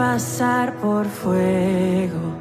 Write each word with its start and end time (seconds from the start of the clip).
Pasar 0.00 0.72
por 0.76 1.04
fuego. 1.04 2.32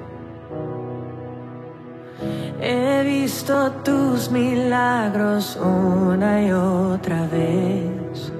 He 2.61 3.03
visto 3.03 3.71
tus 3.83 4.31
milagros 4.31 5.59
una 5.61 6.41
y 6.41 6.53
otra 6.53 7.27
vez. 7.27 8.31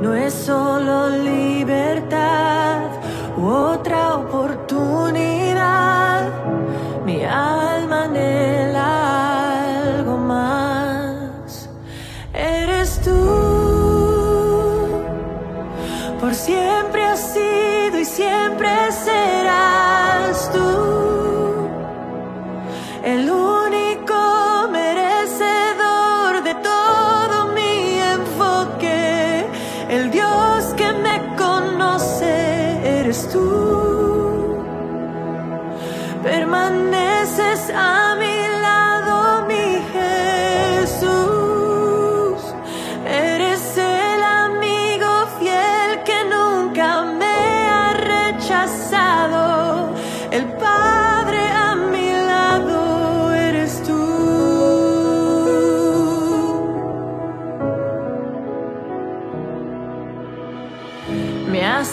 No 0.00 0.14
es 0.14 0.32
solo 0.32 1.10
libertad 1.10 2.84
u 3.36 3.48
otra 3.48 4.14
oportunidad. 4.14 6.30
Mi 7.04 7.22
alma 7.22 8.04
anhela 8.04 9.98
algo 9.98 10.16
más. 10.16 11.68
Eres 12.32 12.98
tú. 13.04 13.12
Por 16.18 16.34
siempre 16.34 16.95
tú. 33.32 34.56
Permaneces 36.22 37.70
a 37.74 38.16
mi 38.18 38.36
lado, 38.48 38.55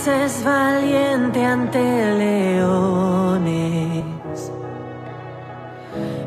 Me 0.06 0.12
haces 0.12 0.44
valiente 0.44 1.46
ante 1.46 1.80
leones. 2.18 4.04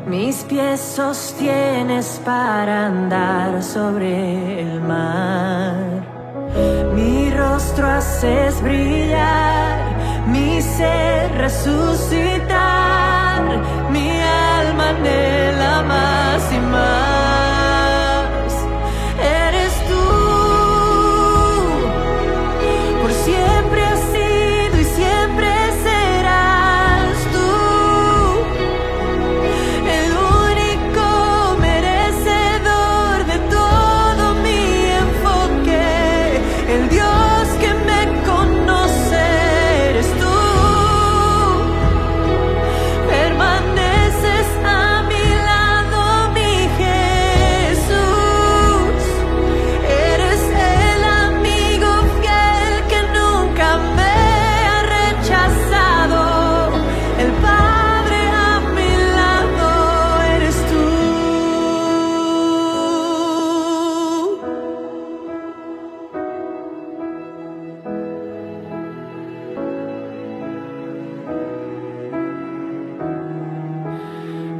Mis 0.07 0.43
pies 0.45 0.79
sostienes 0.79 2.19
para 2.25 2.87
andar 2.87 3.61
sobre 3.61 4.61
el 4.61 4.81
mar. 4.81 5.75
Mi 6.95 7.29
rostro 7.29 7.87
haces 7.87 8.59
brillar, 8.63 9.77
mi 10.27 10.59
ser 10.59 11.37
resucitar. 11.37 12.36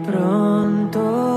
Pronto 0.07 1.36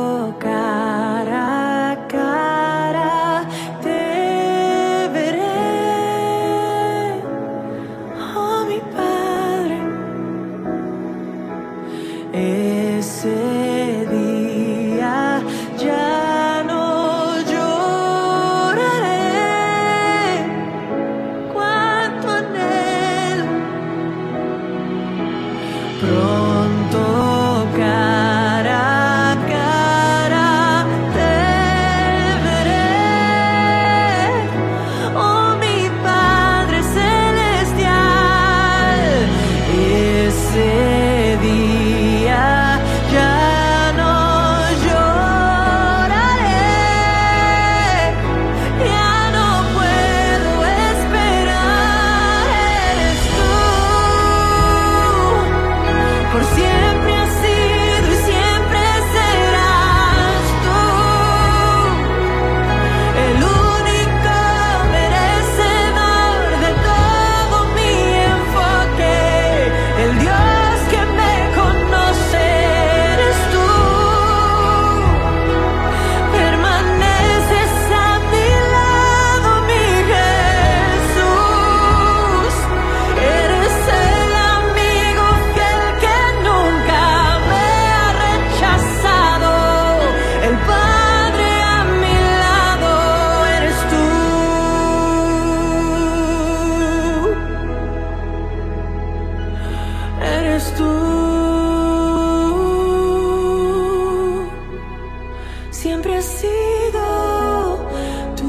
siempre 105.80 106.14
has 106.14 106.26
sido 106.26 107.78
tú. 108.36 108.44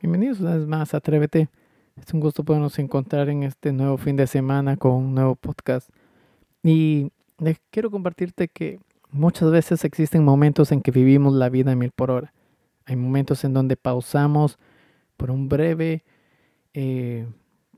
Bienvenidos 0.00 0.40
una 0.40 0.56
vez 0.56 0.66
más 0.66 0.94
a 0.94 0.96
Atrévete. 0.96 1.50
Es 2.00 2.14
un 2.14 2.20
gusto 2.20 2.42
podernos 2.42 2.78
encontrar 2.78 3.28
en 3.28 3.42
este 3.42 3.72
nuevo 3.72 3.98
fin 3.98 4.16
de 4.16 4.26
semana 4.26 4.78
con 4.78 4.92
un 4.92 5.14
nuevo 5.14 5.34
podcast. 5.36 5.90
Y 6.62 7.12
les 7.38 7.60
quiero 7.70 7.90
compartirte 7.90 8.48
que 8.48 8.80
muchas 9.10 9.50
veces 9.50 9.84
existen 9.84 10.24
momentos 10.24 10.72
en 10.72 10.80
que 10.80 10.92
vivimos 10.92 11.34
la 11.34 11.50
vida 11.50 11.72
a 11.72 11.76
mil 11.76 11.90
por 11.90 12.10
hora 12.10 12.32
hay 12.86 12.96
momentos 12.96 13.44
en 13.44 13.54
donde 13.54 13.76
pausamos 13.76 14.58
por 15.16 15.30
un 15.30 15.48
breve, 15.48 16.04
eh, 16.74 17.26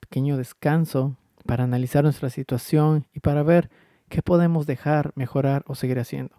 pequeño 0.00 0.36
descanso 0.36 1.16
para 1.46 1.64
analizar 1.64 2.04
nuestra 2.04 2.30
situación 2.30 3.06
y 3.12 3.20
para 3.20 3.42
ver 3.42 3.70
qué 4.08 4.22
podemos 4.22 4.66
dejar, 4.66 5.12
mejorar 5.14 5.64
o 5.66 5.74
seguir 5.74 5.98
haciendo. 5.98 6.36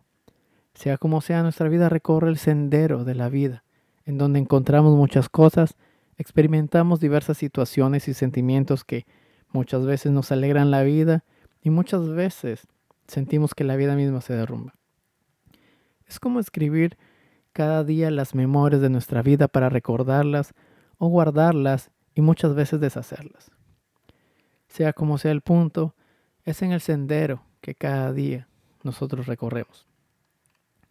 Sea 0.73 0.97
como 0.97 1.21
sea, 1.21 1.43
nuestra 1.43 1.69
vida 1.69 1.89
recorre 1.89 2.29
el 2.29 2.37
sendero 2.37 3.03
de 3.03 3.15
la 3.15 3.29
vida, 3.29 3.63
en 4.05 4.17
donde 4.17 4.39
encontramos 4.39 4.95
muchas 4.95 5.29
cosas, 5.29 5.75
experimentamos 6.17 6.99
diversas 6.99 7.37
situaciones 7.37 8.07
y 8.07 8.13
sentimientos 8.13 8.83
que 8.83 9.05
muchas 9.51 9.85
veces 9.85 10.11
nos 10.11 10.31
alegran 10.31 10.71
la 10.71 10.83
vida 10.83 11.23
y 11.61 11.69
muchas 11.69 12.07
veces 12.09 12.67
sentimos 13.07 13.53
que 13.53 13.63
la 13.63 13.75
vida 13.75 13.95
misma 13.95 14.21
se 14.21 14.33
derrumba. 14.33 14.75
Es 16.07 16.19
como 16.19 16.39
escribir 16.39 16.97
cada 17.55 17.85
día 17.85 18.11
las 18.11 18.35
memorias 18.35 18.81
de 18.81 18.89
nuestra 18.89 19.21
vida 19.21 19.47
para 19.47 19.69
recordarlas 19.69 20.53
o 20.97 21.07
guardarlas 21.07 21.89
y 22.13 22.19
muchas 22.19 22.53
veces 22.53 22.81
deshacerlas. 22.81 23.49
Sea 24.67 24.91
como 24.91 25.17
sea 25.17 25.31
el 25.31 25.39
punto, 25.39 25.95
es 26.43 26.61
en 26.63 26.73
el 26.73 26.81
sendero 26.81 27.43
que 27.61 27.73
cada 27.73 28.11
día 28.11 28.49
nosotros 28.83 29.25
recorremos. 29.25 29.87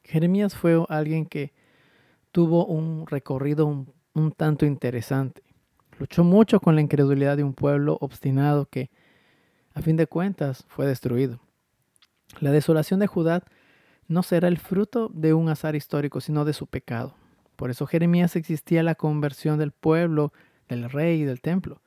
Jeremías 0.04 0.56
fue 0.56 0.82
alguien 0.88 1.26
que 1.26 1.52
tuvo 2.32 2.64
un 2.64 3.06
recorrido 3.08 3.66
un, 3.66 4.32
tanto 4.32 4.64
interesante. 4.64 5.42
Luchó 5.98 6.24
mucho 6.24 6.60
con 6.60 6.76
la 6.76 6.80
incredulidad 6.80 7.36
de 7.36 7.44
un 7.44 7.52
pueblo 7.52 7.98
obstinado 8.00 8.70
que, 8.70 8.90
a 9.74 9.82
fin 9.82 9.96
de 9.96 10.06
cuentas, 10.06 10.64
fue 10.68 10.86
destruido. 10.86 11.40
La 12.40 12.52
desolación 12.52 13.00
de 13.00 13.06
Judá 13.06 13.44
no 14.08 14.22
será 14.22 14.48
el 14.48 14.58
fruto 14.58 15.10
de 15.12 15.34
un 15.34 15.48
azar 15.48 15.76
histórico, 15.76 16.20
sino 16.20 16.44
de 16.44 16.52
su 16.52 16.66
pecado. 16.66 17.14
Por 17.56 17.70
eso 17.70 17.86
Jeremías 17.86 18.36
existía 18.36 18.82
la 18.82 18.94
conversión 18.94 19.58
del 19.58 19.70
pueblo, 19.70 20.32
del 20.68 20.90
rey 20.90 21.22
y 21.22 21.24
del 21.24 21.40
templo. 21.40 21.80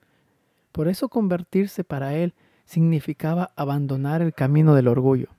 Por 0.72 0.88
eso 0.88 1.10
convertirse 1.10 1.84
para 1.84 2.16
él 2.16 2.34
significaba 2.66 3.52
abandonar 3.56 4.22
el 4.22 4.34
camino 4.34 4.75
del 4.75 4.88
orgullo. 4.88 5.30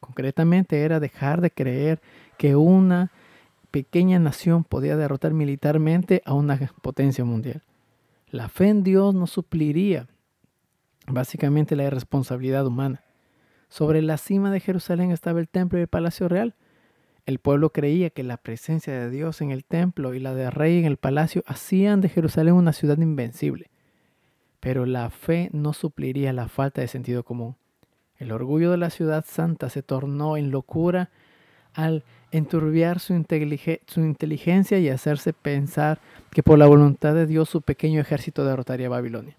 Concretamente 0.00 0.82
era 0.82 1.00
dejar 1.00 1.40
de 1.40 1.50
creer 1.50 2.00
que 2.38 2.54
una 2.54 3.10
pequeña 3.70 4.18
nación 4.18 4.64
podía 4.64 4.96
derrotar 4.96 5.32
militarmente 5.32 6.22
a 6.24 6.34
una 6.34 6.70
potencia 6.82 7.24
mundial. 7.24 7.62
La 8.30 8.48
fe 8.48 8.68
en 8.68 8.82
Dios 8.82 9.14
no 9.14 9.26
supliría 9.26 10.08
básicamente 11.06 11.76
la 11.76 11.84
irresponsabilidad 11.84 12.66
humana. 12.66 13.02
Sobre 13.68 14.02
la 14.02 14.16
cima 14.16 14.50
de 14.50 14.60
Jerusalén 14.60 15.10
estaba 15.10 15.40
el 15.40 15.48
templo 15.48 15.78
y 15.78 15.82
el 15.82 15.88
palacio 15.88 16.28
real. 16.28 16.54
El 17.24 17.38
pueblo 17.38 17.70
creía 17.70 18.10
que 18.10 18.22
la 18.22 18.36
presencia 18.36 18.92
de 18.92 19.10
Dios 19.10 19.40
en 19.40 19.50
el 19.50 19.64
templo 19.64 20.14
y 20.14 20.20
la 20.20 20.34
de 20.34 20.50
rey 20.50 20.78
en 20.78 20.84
el 20.84 20.96
palacio 20.96 21.42
hacían 21.46 22.00
de 22.00 22.08
Jerusalén 22.08 22.54
una 22.54 22.72
ciudad 22.72 22.98
invencible 22.98 23.70
pero 24.66 24.84
la 24.84 25.10
fe 25.10 25.48
no 25.52 25.72
supliría 25.72 26.32
la 26.32 26.48
falta 26.48 26.80
de 26.80 26.88
sentido 26.88 27.22
común. 27.22 27.54
El 28.18 28.32
orgullo 28.32 28.72
de 28.72 28.76
la 28.76 28.90
ciudad 28.90 29.24
santa 29.24 29.70
se 29.70 29.80
tornó 29.80 30.36
en 30.36 30.50
locura 30.50 31.10
al 31.72 32.02
enturbiar 32.32 32.98
su, 32.98 33.14
inteligencia 33.14 34.80
y 34.80 34.88
hacerse 34.88 35.32
pensar 35.32 36.00
que 36.32 36.42
por 36.42 36.58
la 36.58 36.66
voluntad 36.66 37.14
de 37.14 37.26
Dios 37.26 37.48
su 37.48 37.62
pequeño 37.62 38.00
ejército 38.00 38.44
derrotaría 38.44 38.88
a 38.88 38.90
Babilonia. 38.90 39.36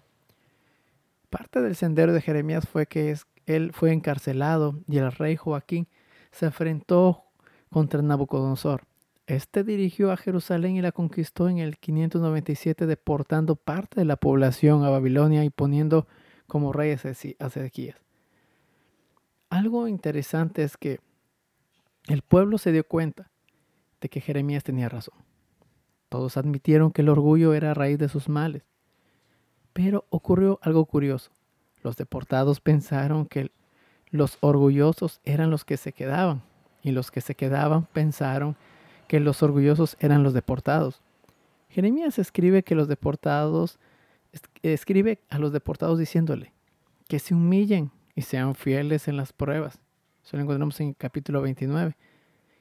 Parte 1.28 1.60
del 1.60 1.76
sendero 1.76 2.14
de 2.14 2.22
Jeremías 2.22 2.66
fue 2.66 2.86
que 2.86 3.14
él 3.56 3.72
fue 3.72 3.92
encarcelado 3.92 4.80
y 4.88 4.98
el 4.98 5.12
rey 5.12 5.36
Joaquín 5.36 5.88
se 6.30 6.46
enfrentó 6.46 7.24
contra 7.70 8.02
Nabucodonosor, 8.02 8.84
este 9.28 9.62
dirigió 9.62 10.10
a 10.10 10.16
Jerusalén 10.16 10.76
y 10.76 10.80
la 10.80 10.90
conquistó 10.90 11.50
en 11.50 11.58
el 11.58 11.76
597 11.76 12.86
deportando 12.86 13.56
parte 13.56 14.00
de 14.00 14.06
la 14.06 14.16
población 14.16 14.84
a 14.84 14.88
Babilonia 14.88 15.44
y 15.44 15.50
poniendo 15.50 16.06
como 16.46 16.72
rey 16.72 16.92
a 16.92 16.94
Ezequías. 17.46 17.98
Algo 19.50 19.86
interesante 19.86 20.62
es 20.62 20.78
que 20.78 21.00
el 22.06 22.22
pueblo 22.22 22.56
se 22.56 22.72
dio 22.72 22.84
cuenta 22.84 23.30
de 24.00 24.08
que 24.08 24.22
Jeremías 24.22 24.64
tenía 24.64 24.88
razón. 24.88 25.18
Todos 26.08 26.38
admitieron 26.38 26.90
que 26.90 27.02
el 27.02 27.10
orgullo 27.10 27.52
era 27.52 27.74
raíz 27.74 27.98
de 27.98 28.08
sus 28.08 28.30
males. 28.30 28.62
Pero 29.74 30.06
ocurrió 30.08 30.58
algo 30.62 30.86
curioso. 30.86 31.32
Los 31.82 31.96
deportados 31.96 32.60
pensaron 32.60 33.26
que 33.26 33.50
los 34.10 34.38
orgullosos 34.40 35.20
eran 35.24 35.50
los 35.50 35.64
que 35.64 35.76
se 35.76 35.92
quedaban 35.92 36.42
y 36.82 36.92
los 36.92 37.10
que 37.10 37.20
se 37.20 37.34
quedaban 37.34 37.86
pensaron 37.86 38.56
que 39.06 39.20
los 39.20 39.42
orgullosos 39.42 39.96
eran 40.00 40.22
los 40.22 40.34
deportados. 40.34 41.00
Jeremías 41.70 42.18
escribe 42.18 42.62
que 42.62 42.74
los 42.74 42.88
deportados, 42.88 43.78
escribe 44.62 45.18
a 45.28 45.38
los 45.38 45.52
deportados 45.52 45.98
diciéndole 45.98 46.52
que 47.08 47.18
se 47.18 47.34
humillen 47.34 47.90
y 48.14 48.22
sean 48.22 48.54
fieles 48.54 49.08
en 49.08 49.16
las 49.16 49.32
pruebas. 49.32 49.80
Eso 50.24 50.36
lo 50.36 50.42
encontramos 50.42 50.78
en 50.80 50.88
el 50.88 50.96
capítulo 50.96 51.40
29. 51.40 51.96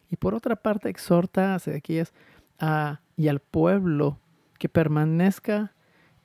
Y 0.10 0.16
por 0.16 0.34
otra 0.34 0.56
parte 0.56 0.90
exhorta 0.90 1.56
a 1.56 1.60
Sedequías 1.60 2.14
y 3.18 3.28
al 3.28 3.40
pueblo 3.40 4.20
que 4.58 4.70
permanezca 4.70 5.74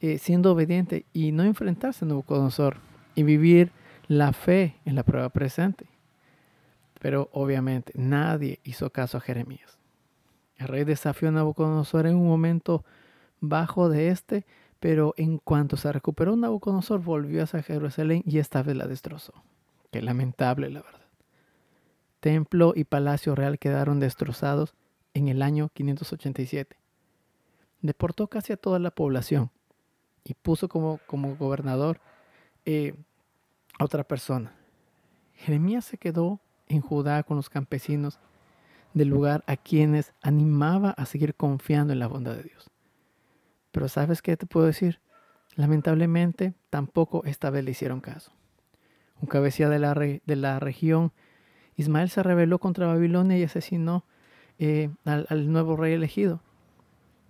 eh, 0.02 0.18
siendo 0.18 0.50
obediente 0.50 1.06
y 1.12 1.30
no 1.30 1.44
enfrentarse 1.44 2.04
a 2.04 2.08
Nabucodonosor 2.08 2.78
y 3.14 3.22
vivir 3.22 3.70
la 4.08 4.32
fe 4.32 4.80
en 4.84 4.96
la 4.96 5.04
prueba 5.04 5.28
presente. 5.28 5.86
Pero 6.98 7.30
obviamente 7.32 7.92
nadie 7.94 8.58
hizo 8.64 8.90
caso 8.90 9.18
a 9.18 9.20
Jeremías. 9.20 9.78
El 10.56 10.66
rey 10.66 10.82
desafió 10.82 11.28
a 11.28 11.30
Nabucodonosor 11.30 12.08
en 12.08 12.16
un 12.16 12.26
momento 12.26 12.84
bajo 13.38 13.88
de 13.88 14.08
este, 14.08 14.44
pero 14.80 15.14
en 15.16 15.38
cuanto 15.38 15.76
se 15.76 15.92
recuperó 15.92 16.34
Nabucodonosor 16.34 17.00
volvió 17.00 17.44
hacia 17.44 17.62
Jerusalén 17.62 18.24
y 18.26 18.38
esta 18.38 18.64
vez 18.64 18.74
la 18.74 18.88
destrozó. 18.88 19.34
Qué 19.92 20.02
lamentable, 20.02 20.68
la 20.68 20.82
verdad. 20.82 21.06
Templo 22.18 22.72
y 22.74 22.82
palacio 22.82 23.36
real 23.36 23.60
quedaron 23.60 24.00
destrozados 24.00 24.74
en 25.14 25.28
el 25.28 25.42
año 25.42 25.68
587. 25.72 26.76
Deportó 27.82 28.26
casi 28.26 28.52
a 28.52 28.56
toda 28.56 28.80
la 28.80 28.90
población 28.90 29.52
y 30.24 30.34
puso 30.34 30.68
como, 30.68 30.98
como 31.06 31.36
gobernador 31.36 32.00
eh, 32.64 32.94
a 33.78 33.84
otra 33.84 34.04
persona. 34.04 34.54
Jeremías 35.34 35.84
se 35.84 35.98
quedó 35.98 36.40
en 36.68 36.80
Judá 36.80 37.22
con 37.22 37.36
los 37.36 37.50
campesinos 37.50 38.20
del 38.94 39.08
lugar 39.08 39.42
a 39.46 39.56
quienes 39.56 40.12
animaba 40.22 40.90
a 40.90 41.06
seguir 41.06 41.34
confiando 41.34 41.92
en 41.92 41.98
la 41.98 42.06
bondad 42.06 42.36
de 42.36 42.44
Dios. 42.44 42.70
Pero 43.72 43.88
¿sabes 43.88 44.22
qué 44.22 44.36
te 44.36 44.46
puedo 44.46 44.66
decir? 44.66 45.00
Lamentablemente 45.56 46.54
tampoco 46.70 47.24
esta 47.24 47.50
vez 47.50 47.64
le 47.64 47.72
hicieron 47.72 48.00
caso. 48.00 48.32
Un 49.20 49.28
cabecilla 49.28 49.68
de 49.68 49.78
la, 49.78 49.94
de 49.94 50.36
la 50.36 50.60
región, 50.60 51.12
Ismael 51.76 52.10
se 52.10 52.22
rebeló 52.22 52.58
contra 52.58 52.86
Babilonia 52.86 53.38
y 53.38 53.44
asesinó 53.44 54.04
eh, 54.58 54.90
al, 55.04 55.50
nuevo 55.50 55.76
rey 55.76 55.94
elegido. 55.94 56.40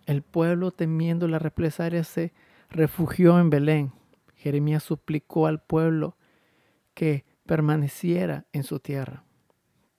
El 0.07 0.23
pueblo, 0.23 0.71
temiendo 0.71 1.29
la 1.29 1.39
represalia, 1.39 2.03
se 2.05 2.33
refugió 2.73 3.38
en 3.38 3.50
Belén. 3.50 3.93
Jeremías 4.35 4.83
suplicó 4.83 5.47
al 5.47 5.62
pueblo 5.62 6.17
que 6.95 7.25
permaneciera 7.47 8.47
en 8.52 8.64
su 8.64 8.81
tierra. 8.81 9.25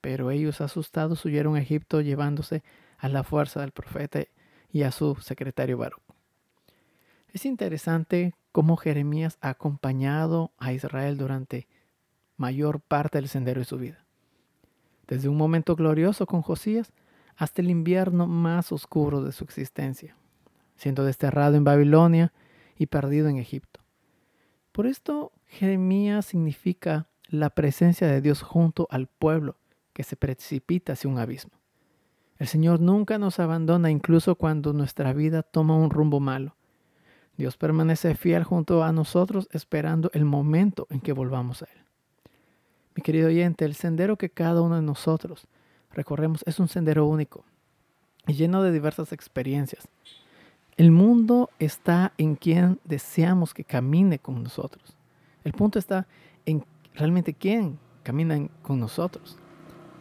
Pero 0.01 0.31
ellos 0.31 0.59
asustados 0.59 1.23
huyeron 1.23 1.55
a 1.55 1.61
Egipto 1.61 2.01
llevándose 2.01 2.63
a 2.97 3.07
la 3.07 3.23
fuerza 3.23 3.61
del 3.61 3.71
profeta 3.71 4.19
y 4.69 4.83
a 4.83 4.91
su 4.91 5.15
secretario 5.15 5.77
Baruch. 5.77 6.01
Es 7.29 7.45
interesante 7.45 8.33
cómo 8.51 8.77
Jeremías 8.77 9.37
ha 9.41 9.49
acompañado 9.49 10.51
a 10.57 10.73
Israel 10.73 11.17
durante 11.17 11.67
mayor 12.37 12.81
parte 12.81 13.17
del 13.17 13.29
sendero 13.29 13.61
de 13.61 13.65
su 13.65 13.77
vida. 13.77 14.05
Desde 15.07 15.29
un 15.29 15.37
momento 15.37 15.75
glorioso 15.75 16.25
con 16.25 16.41
Josías 16.41 16.91
hasta 17.35 17.61
el 17.61 17.69
invierno 17.69 18.27
más 18.27 18.71
oscuro 18.71 19.23
de 19.23 19.31
su 19.31 19.43
existencia, 19.43 20.15
siendo 20.75 21.03
desterrado 21.03 21.55
en 21.55 21.63
Babilonia 21.63 22.33
y 22.77 22.87
perdido 22.87 23.27
en 23.27 23.37
Egipto. 23.37 23.81
Por 24.71 24.87
esto, 24.87 25.31
Jeremías 25.47 26.25
significa 26.25 27.07
la 27.27 27.49
presencia 27.51 28.07
de 28.07 28.21
Dios 28.21 28.41
junto 28.41 28.87
al 28.89 29.07
pueblo 29.07 29.57
que 29.93 30.03
se 30.03 30.15
precipita 30.15 30.93
hacia 30.93 31.09
un 31.09 31.19
abismo. 31.19 31.51
El 32.39 32.47
Señor 32.47 32.79
nunca 32.79 33.17
nos 33.17 33.39
abandona 33.39 33.91
incluso 33.91 34.35
cuando 34.35 34.73
nuestra 34.73 35.13
vida 35.13 35.43
toma 35.43 35.75
un 35.75 35.91
rumbo 35.91 36.19
malo. 36.19 36.55
Dios 37.37 37.57
permanece 37.57 38.15
fiel 38.15 38.43
junto 38.43 38.83
a 38.83 38.91
nosotros 38.91 39.47
esperando 39.51 40.09
el 40.13 40.25
momento 40.25 40.87
en 40.89 40.99
que 40.99 41.13
volvamos 41.13 41.63
a 41.63 41.65
Él. 41.65 41.79
Mi 42.95 43.01
querido 43.01 43.27
oyente, 43.27 43.65
el 43.65 43.75
sendero 43.75 44.17
que 44.17 44.29
cada 44.29 44.61
uno 44.61 44.75
de 44.75 44.81
nosotros 44.81 45.47
recorremos 45.91 46.43
es 46.45 46.59
un 46.59 46.67
sendero 46.67 47.05
único 47.05 47.45
y 48.27 48.33
lleno 48.33 48.61
de 48.61 48.71
diversas 48.71 49.11
experiencias. 49.11 49.87
El 50.75 50.91
mundo 50.91 51.49
está 51.59 52.13
en 52.17 52.35
quien 52.35 52.79
deseamos 52.83 53.53
que 53.53 53.63
camine 53.63 54.19
con 54.19 54.41
nosotros. 54.41 54.97
El 55.43 55.53
punto 55.53 55.77
está 55.77 56.07
en 56.45 56.65
realmente 56.95 57.33
quién 57.33 57.77
camina 58.01 58.47
con 58.61 58.79
nosotros. 58.79 59.37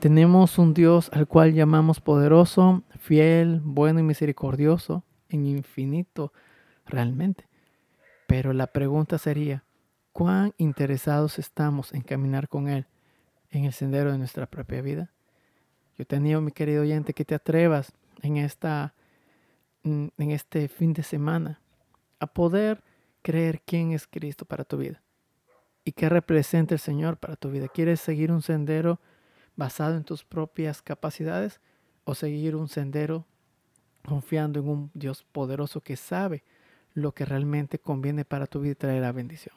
Tenemos 0.00 0.59
un 0.59 0.75
Dios 0.75 1.11
al 1.12 1.29
cual 1.29 1.52
llamamos 1.52 2.00
poderoso, 2.00 2.83
fiel, 2.99 3.61
bueno 3.62 4.00
y 4.00 4.02
misericordioso, 4.02 5.05
en 5.29 5.47
infinito 5.47 6.33
realmente. 6.87 7.47
Pero 8.26 8.52
la 8.52 8.67
pregunta 8.67 9.19
sería, 9.19 9.64
¿cuán 10.12 10.55
interesados 10.57 11.38
estamos 11.38 11.93
en 11.93 12.02
caminar 12.02 12.49
con 12.49 12.69
Él 12.69 12.87
en 13.50 13.64
el 13.64 13.73
sendero 13.73 14.11
de 14.11 14.19
nuestra 14.19 14.47
propia 14.47 14.83
vida? 14.83 15.12
Yo 15.97 16.07
te 16.07 16.17
animo, 16.17 16.41
mi 16.41 16.50
querido 16.50 16.83
oyente, 16.83 17.12
que 17.12 17.25
te 17.25 17.35
atrevas 17.35 17.93
en 18.23 18.38
esta 18.38 18.95
en 19.85 20.31
este 20.31 20.69
fin 20.69 20.93
de 20.93 21.03
semana 21.03 21.61
a 22.21 22.27
poder 22.27 22.83
creer 23.23 23.62
quién 23.65 23.93
es 23.93 24.07
Cristo 24.07 24.45
para 24.45 24.65
tu 24.65 24.77
vida 24.77 25.03
y 25.85 25.93
qué 25.93 26.09
representa 26.09 26.75
el 26.75 26.81
Señor 26.81 27.17
para 27.17 27.37
tu 27.37 27.51
vida. 27.51 27.69
¿Quieres 27.69 28.01
seguir 28.01 28.31
un 28.31 28.43
sendero 28.43 29.01
basado 29.57 29.97
en 29.97 30.05
tus 30.05 30.25
propias 30.25 30.83
capacidades 30.83 31.61
o 32.05 32.15
seguir 32.15 32.57
un 32.57 32.69
sendero 32.69 33.27
confiando 34.07 34.61
en 34.61 34.69
un 34.69 34.91
Dios 34.95 35.25
poderoso 35.33 35.81
que 35.81 35.97
sabe 35.97 36.43
lo 36.95 37.12
que 37.12 37.25
realmente 37.25 37.79
conviene 37.79 38.25
para 38.25 38.47
tu 38.47 38.61
vida 38.61 38.73
y 38.73 38.77
traerá 38.77 39.12
bendición? 39.12 39.55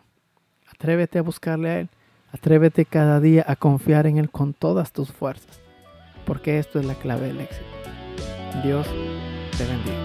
Atrévete 0.68 1.20
a 1.20 1.24
buscarle 1.24 1.70
a 1.70 1.80
Él. 1.82 1.90
Atrévete 2.32 2.86
cada 2.86 3.20
día 3.20 3.46
a 3.48 3.56
confiar 3.56 4.08
en 4.08 4.18
Él 4.18 4.30
con 4.30 4.54
todas 4.54 4.92
tus 4.92 5.12
fuerzas, 5.12 5.62
porque 6.26 6.60
esto 6.60 6.80
es 6.80 6.86
la 6.86 6.96
clave 6.96 7.28
del 7.28 7.42
éxito. 7.42 7.66
Dios 8.64 8.88
te 9.58 9.66
bendiga. 9.66 10.05